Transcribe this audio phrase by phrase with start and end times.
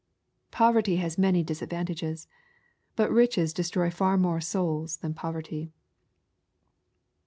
[0.49, 2.27] Poverty has xnany disadvantages.
[2.95, 5.73] But riches destroy far more souls than poverty.